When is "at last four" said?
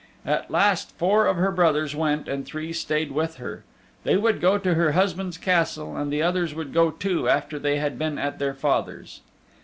0.25-1.27